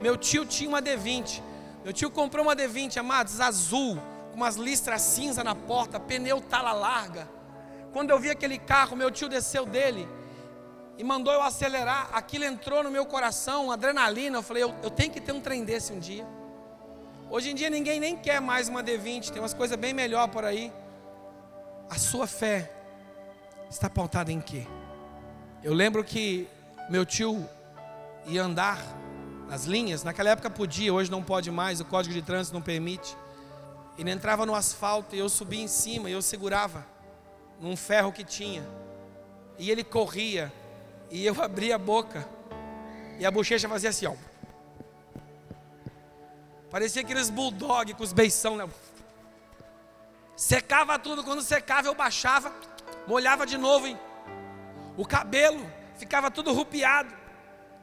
[0.00, 1.51] Meu tio tinha uma D20.
[1.84, 3.98] Meu tio comprou uma D20, amados, azul,
[4.30, 7.28] com umas listras cinza na porta, pneu tala larga.
[7.92, 10.08] Quando eu vi aquele carro, meu tio desceu dele
[10.96, 12.08] e mandou eu acelerar.
[12.12, 14.38] Aquilo entrou no meu coração, adrenalina.
[14.38, 16.26] Eu falei, eu, eu tenho que ter um trem desse um dia.
[17.28, 20.44] Hoje em dia ninguém nem quer mais uma D20, tem umas coisas bem melhor por
[20.44, 20.72] aí.
[21.90, 22.70] A sua fé
[23.68, 24.66] está pautada em quê?
[25.62, 26.46] Eu lembro que
[26.90, 27.48] meu tio
[28.26, 28.78] ia andar
[29.52, 33.14] as linhas, naquela época podia, hoje não pode mais, o código de trânsito não permite.
[33.98, 36.86] Ele entrava no asfalto e eu subia em cima e eu segurava
[37.60, 38.66] num ferro que tinha.
[39.58, 40.50] E ele corria
[41.10, 42.26] e eu abria a boca
[43.18, 44.14] e a bochecha fazia assim, ó.
[46.70, 48.66] Parecia aqueles bulldog com os beição, né?
[50.34, 52.50] Secava tudo, quando secava eu baixava,
[53.06, 53.98] molhava de novo, hein?
[54.96, 57.14] O cabelo ficava tudo rupiado,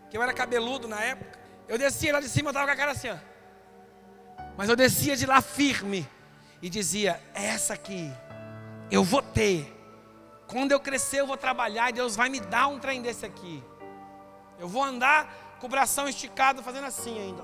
[0.09, 1.38] que eu era cabeludo na época.
[1.69, 3.17] Eu descia lá de cima, eu estava com a cara assim, ó.
[4.57, 6.09] Mas eu descia de lá firme
[6.61, 8.11] e dizia: é essa aqui,
[8.89, 9.75] eu vou ter.
[10.47, 13.63] Quando eu crescer, eu vou trabalhar e Deus vai me dar um trem desse aqui.
[14.57, 17.43] Eu vou andar com o bração esticado, fazendo assim ainda.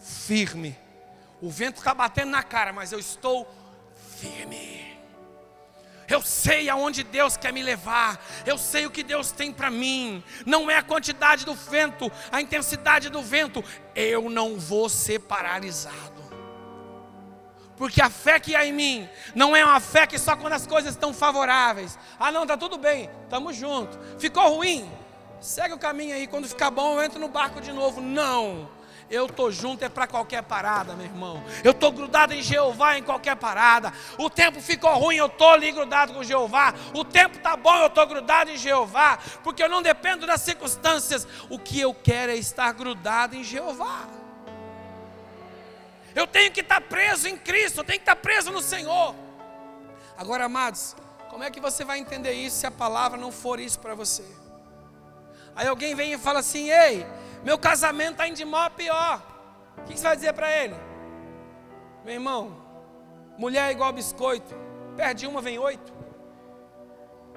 [0.00, 0.76] Firme.
[1.42, 3.46] O vento está batendo na cara, mas eu estou
[4.18, 4.93] firme.
[6.08, 8.22] Eu sei aonde Deus quer me levar.
[8.44, 10.22] Eu sei o que Deus tem para mim.
[10.44, 13.64] Não é a quantidade do vento, a intensidade do vento.
[13.94, 16.14] Eu não vou ser paralisado.
[17.76, 20.66] Porque a fé que há em mim não é uma fé que só quando as
[20.66, 21.98] coisas estão favoráveis.
[22.18, 23.98] Ah, não, tá tudo bem, estamos juntos.
[24.18, 24.88] Ficou ruim?
[25.40, 26.26] Segue o caminho aí.
[26.26, 28.00] Quando ficar bom, eu entro no barco de novo.
[28.00, 28.70] Não.
[29.10, 31.42] Eu estou junto é para qualquer parada, meu irmão.
[31.62, 33.92] Eu estou grudado em Jeová em qualquer parada.
[34.18, 36.74] O tempo ficou ruim, eu estou ali grudado com Jeová.
[36.94, 39.18] O tempo está bom, eu estou grudado em Jeová.
[39.42, 41.26] Porque eu não dependo das circunstâncias.
[41.50, 44.08] O que eu quero é estar grudado em Jeová.
[46.14, 49.14] Eu tenho que estar preso em Cristo, eu tenho que estar preso no Senhor.
[50.16, 50.94] Agora, amados,
[51.28, 54.24] como é que você vai entender isso se a palavra não for isso para você?
[55.56, 57.04] Aí alguém vem e fala assim: ei,
[57.44, 59.22] meu casamento está indo de mal a pior.
[59.78, 60.74] O que você vai dizer para ele?
[62.02, 62.56] Meu irmão,
[63.36, 64.54] mulher é igual biscoito.
[64.96, 65.92] Perde uma, vem oito.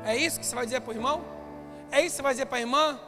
[0.05, 1.23] É isso que você vai dizer para o irmão?
[1.91, 2.99] É isso que você vai dizer para a irmã?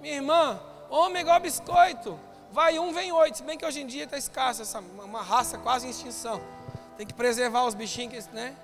[0.00, 2.18] Minha irmã, homem é igual biscoito.
[2.52, 3.38] Vai um, vem oito.
[3.38, 6.40] Se bem que hoje em dia está escasso, essa, uma raça quase em extinção.
[6.96, 8.54] Tem que preservar os bichinhos, né?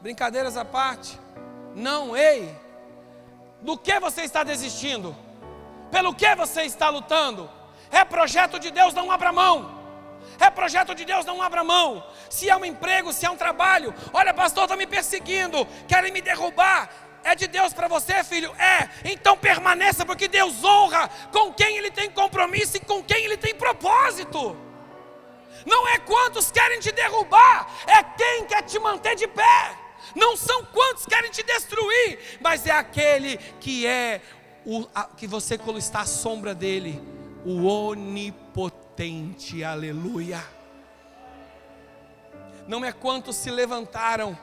[0.00, 1.18] Brincadeiras à parte.
[1.74, 2.56] Não, ei.
[3.60, 5.14] Do que você está desistindo?
[5.92, 7.50] Pelo que você está lutando?
[7.90, 9.56] É projeto de Deus, não abra mão.
[10.40, 12.02] É projeto de Deus, não abra mão.
[12.30, 16.22] Se é um emprego, se é um trabalho, olha, pastor, estão me perseguindo, querem me
[16.22, 16.88] derrubar.
[17.22, 18.52] É de Deus para você, filho?
[18.58, 18.88] É.
[19.04, 23.54] Então permaneça, porque Deus honra com quem Ele tem compromisso e com quem Ele tem
[23.54, 24.56] propósito.
[25.66, 29.76] Não é quantos querem te derrubar, é quem quer te manter de pé.
[30.16, 34.20] Não são quantos querem te destruir, mas é aquele que é
[34.64, 37.02] o, a, que você está à sombra dele,
[37.44, 40.42] o onipotente, aleluia.
[42.66, 44.38] Não é quantos se levantaram,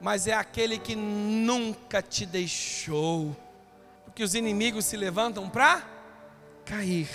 [0.00, 3.36] mas é aquele que nunca te deixou.
[4.04, 5.82] Porque os inimigos se levantam para
[6.64, 7.08] cair,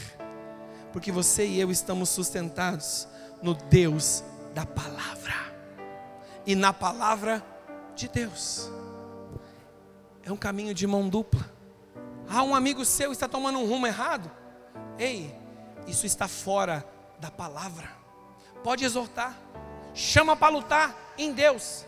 [0.93, 3.07] porque você e eu estamos sustentados
[3.41, 4.23] no Deus
[4.53, 5.33] da palavra
[6.45, 7.43] e na palavra
[7.95, 8.69] de Deus.
[10.23, 11.58] É um caminho de mão dupla.
[12.29, 14.29] Ah, um amigo seu está tomando um rumo errado.
[14.97, 15.35] Ei,
[15.87, 16.85] isso está fora
[17.19, 17.89] da palavra.
[18.63, 19.35] Pode exortar,
[19.93, 21.85] chama para lutar em Deus.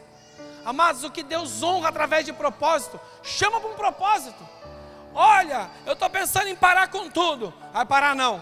[0.65, 4.47] Amados, o que Deus honra através de propósito, chama para um propósito.
[5.13, 7.54] Olha, eu estou pensando em parar com tudo.
[7.73, 8.41] Vai parar não.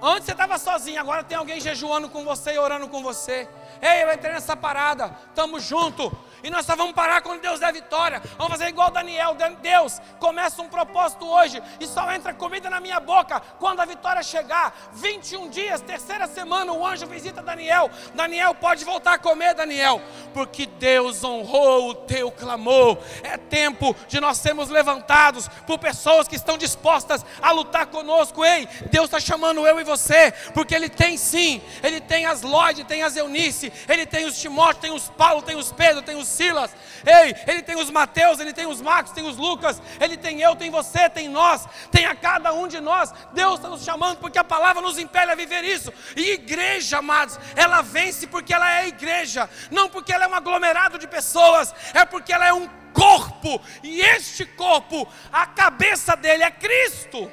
[0.00, 3.48] Antes você estava sozinho, agora tem alguém jejuando com você e orando com você.
[3.82, 6.10] Ei, eu entrei nessa parada, estamos juntos.
[6.42, 8.22] E nós só vamos parar quando Deus der vitória.
[8.36, 9.36] Vamos fazer igual Daniel.
[9.60, 14.22] Deus, começa um propósito hoje e só entra comida na minha boca quando a vitória
[14.22, 14.74] chegar.
[14.92, 17.90] 21 dias, terceira semana, o anjo visita Daniel.
[18.14, 20.00] Daniel pode voltar a comer, Daniel,
[20.32, 22.98] porque Deus honrou o teu clamor.
[23.22, 28.44] É tempo de nós sermos levantados por pessoas que estão dispostas a lutar conosco.
[28.44, 32.84] Ei, Deus está chamando eu e você, porque Ele tem sim, Ele tem as Lloyd,
[32.84, 36.27] tem as Eunice, Ele tem os Timóteo, tem os Paulo, tem os Pedro, tem os
[36.28, 36.74] Silas.
[37.06, 40.54] Ei, ele tem os Mateus, ele tem os Marcos, tem os Lucas, ele tem eu,
[40.54, 43.12] tem você, tem nós, tem a cada um de nós.
[43.32, 45.92] Deus está nos chamando porque a palavra nos impele a viver isso.
[46.16, 50.98] E igreja, amados, ela vence porque ela é igreja, não porque ela é um aglomerado
[50.98, 56.50] de pessoas, é porque ela é um corpo, e este corpo, a cabeça dele é
[56.50, 57.30] Cristo.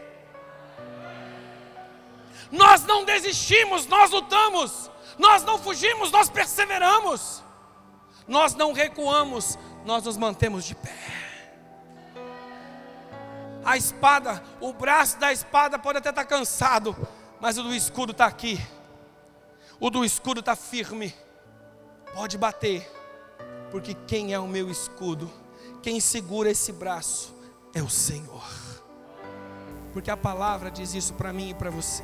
[2.51, 7.43] Nós não desistimos, nós lutamos, nós não fugimos, nós perseveramos.
[8.27, 10.93] Nós não recuamos, nós nos mantemos de pé.
[13.63, 16.95] A espada, o braço da espada pode até estar cansado,
[17.39, 18.59] mas o do escudo está aqui.
[19.79, 21.13] O do escudo está firme.
[22.13, 22.89] Pode bater,
[23.71, 25.29] porque quem é o meu escudo,
[25.81, 27.35] quem segura esse braço
[27.73, 28.43] é o Senhor.
[29.91, 32.03] Porque a palavra diz isso para mim e para você.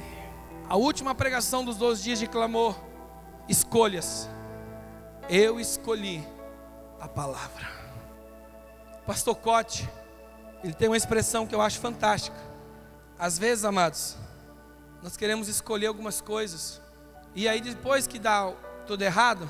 [0.68, 2.76] A última pregação dos 12 dias de clamor,
[3.48, 4.30] escolhas.
[5.34, 6.22] Eu escolhi
[7.00, 7.66] a palavra.
[9.06, 9.90] Pastor Cote,
[10.62, 12.36] ele tem uma expressão que eu acho fantástica.
[13.18, 14.18] Às vezes, amados,
[15.02, 16.82] nós queremos escolher algumas coisas,
[17.34, 18.52] e aí depois que dá
[18.86, 19.50] tudo errado,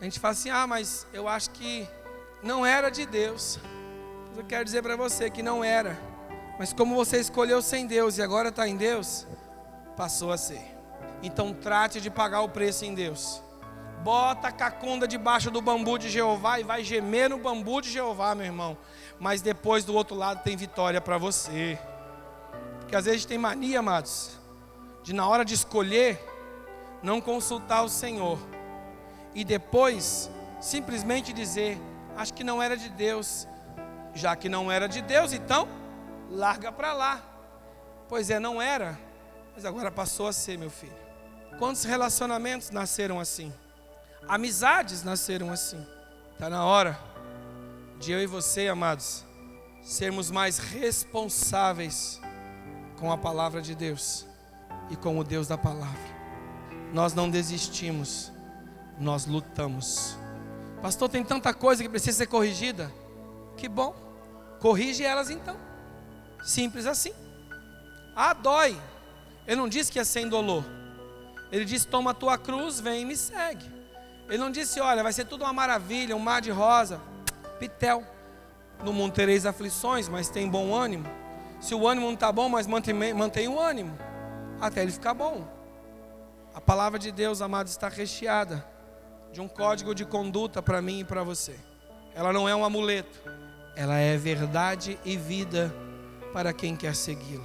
[0.00, 1.88] a gente fala assim: ah, mas eu acho que
[2.40, 3.58] não era de Deus.
[4.36, 5.98] Eu quero dizer para você que não era,
[6.60, 9.26] mas como você escolheu sem Deus e agora está em Deus,
[9.96, 10.62] passou a ser.
[11.24, 13.42] Então trate de pagar o preço em Deus.
[14.02, 18.34] Bota a cacunda debaixo do bambu de Jeová e vai gemer no bambu de Jeová,
[18.34, 18.76] meu irmão.
[19.18, 21.78] Mas depois do outro lado tem vitória para você.
[22.78, 24.30] Porque às vezes tem mania, amados,
[25.02, 26.18] de na hora de escolher,
[27.02, 28.38] não consultar o Senhor.
[29.34, 31.78] E depois simplesmente dizer:
[32.16, 33.46] Acho que não era de Deus.
[34.14, 35.68] Já que não era de Deus, então
[36.30, 37.22] larga para lá.
[38.08, 38.98] Pois é, não era,
[39.54, 40.96] mas agora passou a ser, meu filho.
[41.58, 43.52] Quantos relacionamentos nasceram assim?
[44.28, 45.84] Amizades nasceram assim.
[46.32, 46.98] Está na hora
[47.98, 49.24] de eu e você, amados,
[49.82, 52.20] sermos mais responsáveis
[52.98, 54.26] com a palavra de Deus
[54.90, 56.20] e com o Deus da palavra.
[56.92, 58.32] Nós não desistimos,
[58.98, 60.16] nós lutamos.
[60.80, 62.90] Pastor, tem tanta coisa que precisa ser corrigida.
[63.56, 63.94] Que bom,
[64.60, 65.56] corrige elas então.
[66.42, 67.12] Simples assim.
[68.16, 68.80] Ah, dói.
[69.46, 70.64] Ele não disse que ia ser indolor.
[71.52, 73.79] Ele disse: toma a tua cruz, vem e me segue.
[74.30, 77.00] Ele não disse, olha, vai ser tudo uma maravilha, um mar de rosa.
[77.58, 78.04] Pitel.
[78.84, 81.04] No mundo tereis aflições, mas tem bom ânimo.
[81.60, 83.98] Se o ânimo não está bom, mas mantém, mantém o ânimo.
[84.60, 85.46] Até ele ficar bom.
[86.54, 88.64] A palavra de Deus, amados, está recheada
[89.32, 91.56] de um código de conduta para mim e para você.
[92.14, 93.20] Ela não é um amuleto.
[93.76, 95.74] Ela é verdade e vida
[96.32, 97.44] para quem quer segui-la.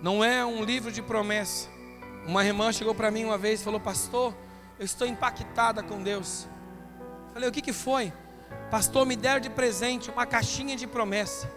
[0.00, 1.68] Não é um livro de promessa.
[2.26, 4.34] Uma irmã chegou para mim uma vez e falou: Pastor,
[4.78, 6.48] eu estou impactada com Deus.
[7.32, 8.12] Falei, o que, que foi?
[8.70, 11.50] Pastor, me deram de presente uma caixinha de promessa.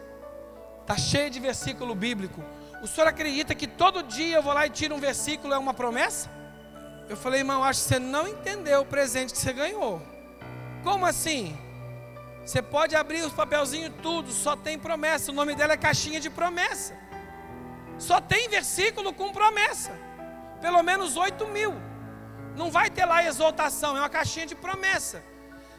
[0.81, 2.43] Está cheia de versículo bíblico.
[2.81, 5.73] O senhor acredita que todo dia eu vou lá e tiro um versículo, é uma
[5.73, 6.29] promessa?
[7.09, 10.01] Eu falei, irmão, acho que você não entendeu o presente que você ganhou.
[10.83, 11.57] Como assim?
[12.45, 15.31] Você pode abrir os papelzinhos tudo, só tem promessa.
[15.31, 16.95] O nome dela é caixinha de promessa.
[17.97, 19.91] Só tem versículo com promessa.
[20.61, 21.73] Pelo menos 8 mil.
[22.57, 25.23] Não vai ter lá exaltação, é uma caixinha de promessa.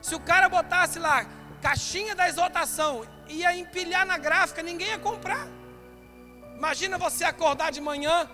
[0.00, 1.26] Se o cara botasse lá
[1.60, 5.48] caixinha da exaltação, ia empilhar na gráfica, ninguém ia comprar.
[6.56, 8.30] Imagina você acordar de manhã,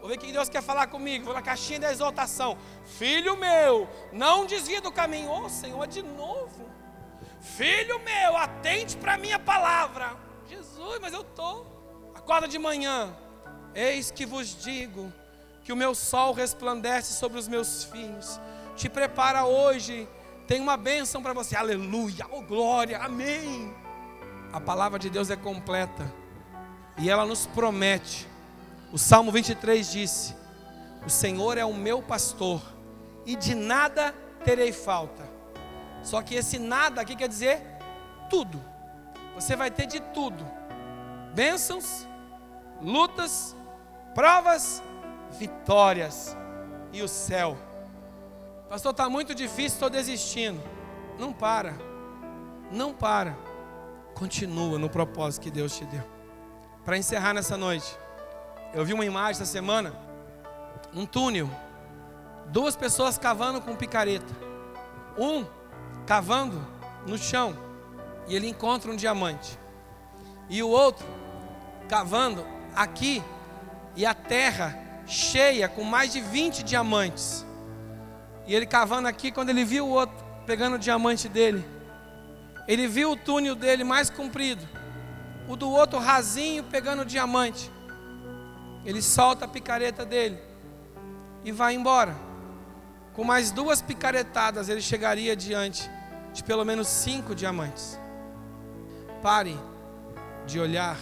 [0.00, 2.56] vou ver o que Deus quer falar comigo, vou na caixinha da exaltação.
[2.98, 5.28] Filho meu, não desvia do caminho.
[5.30, 6.70] Ô oh, Senhor, de novo.
[7.42, 10.16] Filho meu, atente para a minha palavra.
[10.48, 12.12] Jesus, mas eu estou.
[12.14, 13.14] Acorda de manhã.
[13.74, 15.12] Eis que vos digo
[15.64, 18.40] que o meu sol resplandece sobre os meus filhos.
[18.76, 20.08] Te prepara hoje,
[20.46, 21.56] tem uma bênção para você.
[21.56, 23.74] Aleluia, oh glória, amém.
[24.52, 26.12] A palavra de Deus é completa
[26.98, 28.28] e ela nos promete.
[28.92, 30.34] O Salmo 23 disse:
[31.06, 32.60] O Senhor é o meu pastor
[33.24, 35.30] e de nada terei falta.
[36.02, 37.62] Só que esse nada aqui quer dizer
[38.28, 38.62] tudo.
[39.34, 40.44] Você vai ter de tudo:
[41.34, 42.06] bênçãos,
[42.80, 43.56] lutas,
[44.14, 44.82] provas,
[45.38, 46.36] vitórias
[46.92, 47.56] e o céu.
[48.68, 50.62] Pastor, está muito difícil, estou desistindo.
[51.18, 51.74] Não para,
[52.70, 53.36] não para.
[54.14, 56.02] Continua no propósito que Deus te deu.
[56.84, 57.96] Para encerrar nessa noite,
[58.74, 59.94] eu vi uma imagem essa semana,
[60.94, 61.48] um túnel,
[62.48, 64.34] duas pessoas cavando com picareta.
[65.18, 65.44] Um
[66.06, 66.66] cavando
[67.06, 67.56] no chão
[68.26, 69.58] e ele encontra um diamante.
[70.48, 71.06] E o outro
[71.88, 73.22] cavando aqui
[73.94, 74.78] e a terra
[75.12, 77.46] cheia com mais de 20 diamantes.
[78.46, 81.64] E ele cavando aqui, quando ele viu o outro pegando o diamante dele,
[82.66, 84.66] ele viu o túnel dele mais comprido,
[85.48, 87.70] o do outro rasinho pegando o diamante.
[88.84, 90.38] Ele solta a picareta dele
[91.44, 92.16] e vai embora.
[93.12, 95.88] Com mais duas picaretadas, ele chegaria diante
[96.32, 97.98] de pelo menos cinco diamantes.
[99.20, 99.56] Pare
[100.46, 100.98] de olhar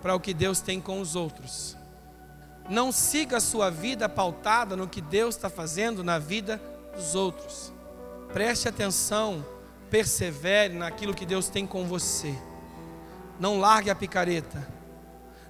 [0.00, 1.76] para o que Deus tem com os outros.
[2.68, 6.60] Não siga a sua vida pautada no que Deus está fazendo na vida
[6.94, 7.72] dos outros.
[8.32, 9.44] Preste atenção,
[9.90, 12.34] persevere naquilo que Deus tem com você.
[13.38, 14.66] Não largue a picareta.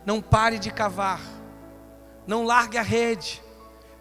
[0.05, 1.21] Não pare de cavar.
[2.27, 3.43] Não largue a rede.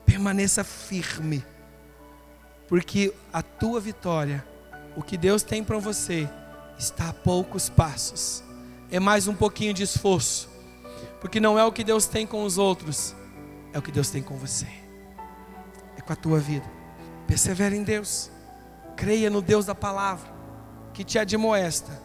[0.05, 1.45] Permaneça firme.
[2.68, 4.45] Porque a tua vitória,
[4.95, 6.30] o que Deus tem para você,
[6.78, 8.43] está a poucos passos.
[8.89, 10.49] É mais um pouquinho de esforço.
[11.20, 13.16] Porque não é o que Deus tem com os outros,
[13.74, 14.68] é o que Deus tem com você.
[15.97, 16.66] É com a tua vida.
[17.28, 18.32] Persevere em Deus.
[18.95, 20.30] Creia no Deus da palavra,
[20.93, 22.02] que te admoesta,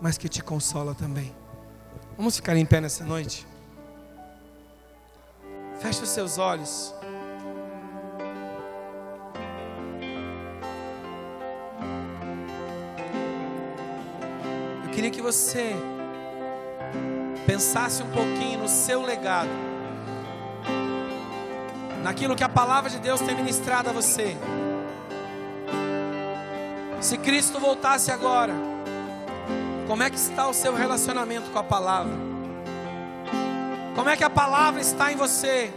[0.00, 1.34] mas que te consola também.
[2.16, 3.46] Vamos ficar em pé nessa noite?
[5.80, 6.94] Feche os seus olhos.
[14.84, 15.74] Eu queria que você
[17.48, 19.48] pensasse um pouquinho no seu legado,
[22.02, 24.36] naquilo que a palavra de Deus tem ministrado a você.
[27.00, 28.52] Se Cristo voltasse agora,
[29.86, 32.12] como é que está o seu relacionamento com a palavra?
[33.94, 35.72] Como é que a palavra está em você?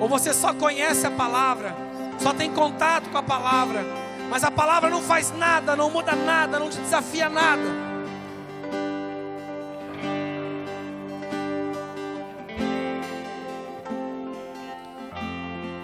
[0.00, 1.76] Ou você só conhece a palavra,
[2.18, 3.84] só tem contato com a palavra,
[4.30, 7.81] mas a palavra não faz nada, não muda nada, não te desafia nada.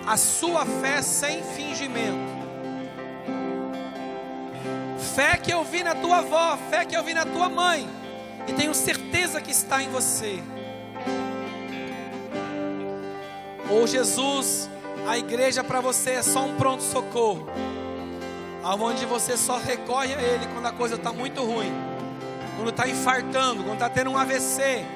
[0.09, 2.39] A sua fé sem fingimento.
[5.15, 7.87] Fé que eu vi na tua avó, fé que eu vi na tua mãe,
[8.47, 10.43] e tenho certeza que está em você.
[13.69, 14.71] Ou Jesus,
[15.07, 17.47] a igreja para você é só um pronto-socorro,
[18.65, 21.71] aonde você só recorre a Ele quando a coisa está muito ruim,
[22.57, 24.87] quando está infartando, quando está tendo um AVC,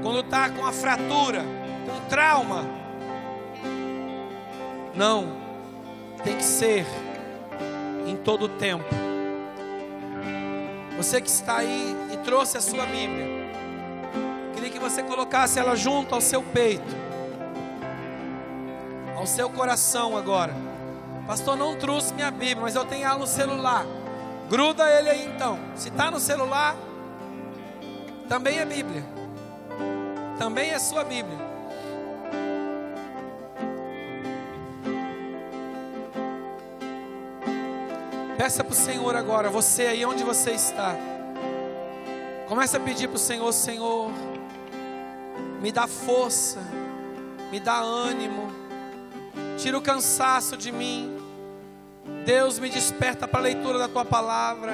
[0.00, 1.44] quando está com a fratura,
[1.84, 2.77] com trauma,
[4.98, 5.28] não,
[6.24, 6.84] tem que ser
[8.04, 8.84] em todo o tempo.
[10.96, 13.24] Você que está aí e trouxe a sua Bíblia,
[14.52, 16.96] queria que você colocasse ela junto ao seu peito,
[19.16, 20.52] ao seu coração agora.
[21.28, 23.86] Pastor, não trouxe minha Bíblia, mas eu tenho ela no celular.
[24.50, 25.60] Gruda ele aí então.
[25.76, 26.74] Se está no celular,
[28.28, 29.04] também é Bíblia.
[30.38, 31.47] Também é sua Bíblia.
[38.38, 40.94] Peça para o Senhor agora, você aí onde você está.
[42.46, 44.12] Comece a pedir para o Senhor, Senhor,
[45.60, 46.60] me dá força,
[47.50, 48.52] me dá ânimo,
[49.58, 51.18] tira o cansaço de mim.
[52.24, 54.72] Deus me desperta para a leitura da tua palavra.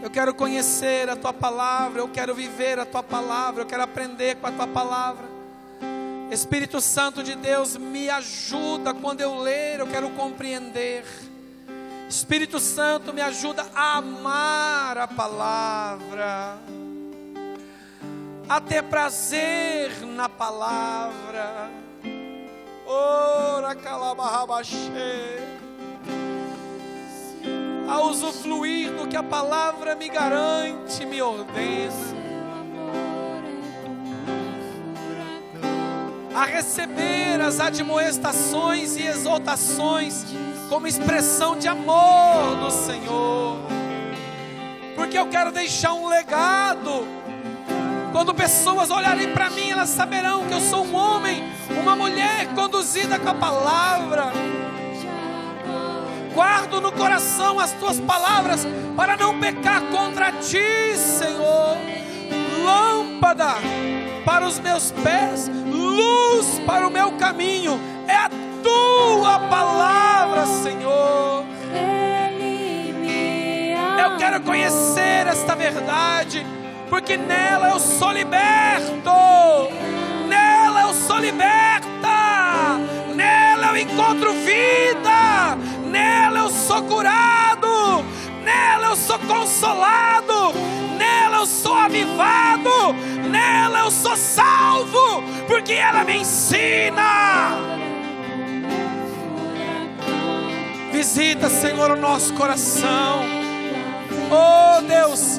[0.00, 4.36] Eu quero conhecer a tua palavra, eu quero viver a tua palavra, eu quero aprender
[4.36, 5.26] com a tua palavra.
[6.30, 11.04] Espírito Santo de Deus, me ajuda quando eu ler, eu quero compreender.
[12.08, 16.56] Espírito Santo, me ajuda a amar a palavra,
[18.48, 21.70] a ter prazer na palavra.
[22.86, 25.36] Ora calabarrabaxê.
[27.86, 31.58] A usufruir do que a palavra me garante, me ordena.
[36.34, 40.24] A receber as admoestações e exaltações
[40.68, 43.58] como expressão de amor do Senhor.
[44.94, 47.06] Porque eu quero deixar um legado.
[48.12, 51.42] Quando pessoas olharem para mim, elas saberão que eu sou um homem,
[51.80, 54.32] uma mulher conduzida com a palavra.
[56.34, 58.66] Guardo no coração as tuas palavras
[58.96, 61.76] para não pecar contra ti, Senhor.
[62.64, 63.54] Lâmpada
[64.24, 68.30] para os meus pés, luz para o meu caminho, é a
[68.62, 71.44] tua palavra, Senhor.
[74.02, 76.46] Eu quero conhecer esta verdade,
[76.88, 79.10] porque nela eu sou liberto,
[80.28, 82.78] nela eu sou liberta,
[83.14, 85.56] nela eu encontro vida,
[85.86, 88.04] nela eu sou curado,
[88.42, 90.52] nela eu sou consolado,
[90.96, 92.94] nela eu sou avivado,
[93.30, 97.77] nela eu sou salvo, porque ela me ensina.
[101.10, 103.24] Visita, Senhor, o nosso coração.
[104.30, 105.38] Oh Deus,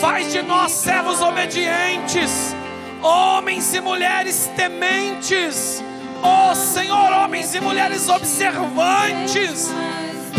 [0.00, 2.54] faz de nós servos obedientes,
[3.02, 5.82] homens e mulheres tementes.
[6.22, 9.72] Oh Senhor, homens e mulheres observantes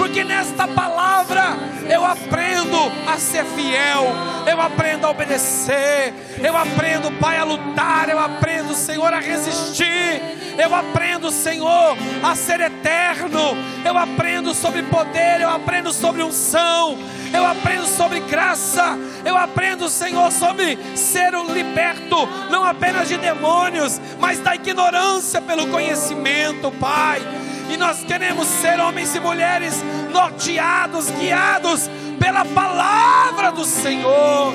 [0.09, 1.55] porque nesta palavra
[1.87, 4.07] eu aprendo a ser fiel,
[4.49, 6.11] eu aprendo a obedecer,
[6.43, 10.19] eu aprendo, Pai, a lutar, eu aprendo, Senhor, a resistir,
[10.57, 13.55] eu aprendo, Senhor, a ser eterno,
[13.85, 16.97] eu aprendo sobre poder, eu aprendo sobre unção,
[17.31, 23.99] eu aprendo sobre graça, eu aprendo, Senhor, sobre ser um liberto, não apenas de demônios,
[24.19, 27.21] mas da ignorância pelo conhecimento, Pai.
[27.69, 31.89] E nós queremos ser homens e mulheres norteados, guiados
[32.19, 34.53] pela palavra do Senhor.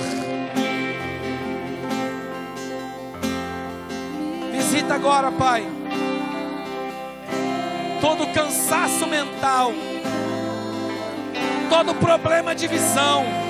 [4.51, 5.65] Visita agora, Pai,
[8.01, 9.73] todo cansaço mental,
[11.71, 13.44] todo problema de visão.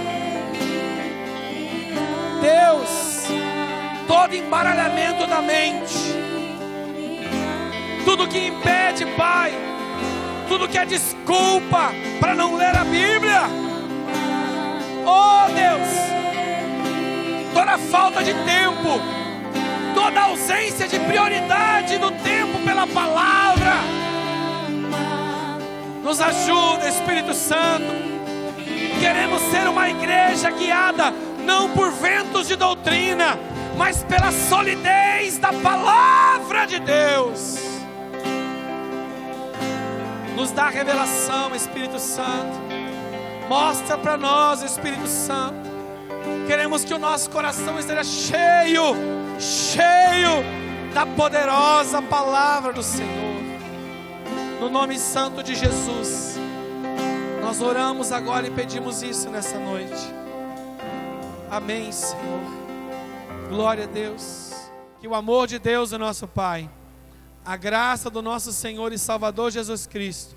[2.44, 3.26] Deus,
[4.06, 5.94] todo embaralhamento da mente.
[8.04, 9.50] Tudo que impede, Pai,
[10.46, 11.90] tudo que é desculpa
[12.20, 13.44] para não ler a Bíblia.
[15.06, 15.88] Oh Deus,
[17.54, 19.00] toda falta de tempo,
[19.94, 23.72] toda ausência de prioridade do tempo pela palavra,
[26.02, 28.04] nos ajuda, Espírito Santo.
[29.00, 31.12] Queremos ser uma igreja guiada
[31.44, 33.38] não por ventos de doutrina,
[33.76, 37.58] mas pela solidez da palavra de Deus.
[40.34, 42.58] Nos dá revelação, Espírito Santo.
[43.48, 45.74] Mostra para nós, Espírito Santo.
[46.46, 48.94] Queremos que o nosso coração esteja cheio,
[49.38, 50.42] cheio
[50.92, 53.42] da poderosa palavra do Senhor.
[54.60, 56.38] No nome santo de Jesus.
[57.40, 60.23] Nós oramos agora e pedimos isso nessa noite.
[61.54, 62.40] Amém, Senhor.
[63.48, 64.52] Glória a Deus.
[65.00, 66.68] Que o amor de Deus, o nosso Pai
[67.44, 70.34] a graça do nosso Senhor e Salvador Jesus Cristo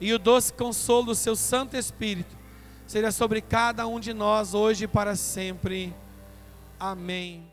[0.00, 2.36] e o doce consolo do seu Santo Espírito
[2.86, 5.94] seja sobre cada um de nós hoje e para sempre.
[6.78, 7.51] Amém.